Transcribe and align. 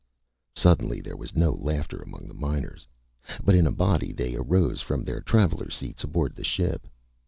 Suddenly 0.55 0.99
there 0.99 1.15
was 1.15 1.35
no 1.35 1.51
laughter 1.51 1.99
among 2.01 2.27
the 2.27 2.33
miners. 2.33 2.87
But 3.43 3.53
in 3.53 3.67
a 3.67 3.71
body 3.71 4.11
they 4.11 4.35
arose 4.35 4.81
from 4.81 5.03
their 5.03 5.21
traveler 5.21 5.69
seats 5.69 6.03
aboard 6.03 6.33
the 6.35 6.43
ship. 6.43 6.87